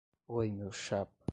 [0.27, 1.29] Oi, meu chapa